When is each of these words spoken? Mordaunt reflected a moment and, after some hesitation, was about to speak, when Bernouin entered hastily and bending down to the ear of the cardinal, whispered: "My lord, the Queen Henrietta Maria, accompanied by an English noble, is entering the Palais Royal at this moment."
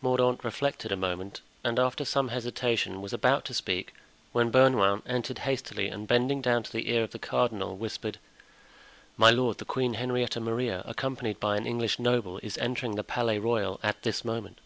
Mordaunt 0.00 0.42
reflected 0.42 0.90
a 0.90 0.96
moment 0.96 1.42
and, 1.62 1.78
after 1.78 2.04
some 2.04 2.26
hesitation, 2.30 3.00
was 3.00 3.12
about 3.12 3.44
to 3.44 3.54
speak, 3.54 3.94
when 4.32 4.50
Bernouin 4.50 5.00
entered 5.06 5.38
hastily 5.46 5.86
and 5.86 6.08
bending 6.08 6.42
down 6.42 6.64
to 6.64 6.72
the 6.72 6.90
ear 6.90 7.04
of 7.04 7.12
the 7.12 7.20
cardinal, 7.20 7.76
whispered: 7.76 8.18
"My 9.16 9.30
lord, 9.30 9.58
the 9.58 9.64
Queen 9.64 9.94
Henrietta 9.94 10.40
Maria, 10.40 10.82
accompanied 10.86 11.38
by 11.38 11.56
an 11.56 11.68
English 11.68 12.00
noble, 12.00 12.38
is 12.42 12.58
entering 12.58 12.96
the 12.96 13.04
Palais 13.04 13.38
Royal 13.38 13.78
at 13.84 14.02
this 14.02 14.24
moment." 14.24 14.58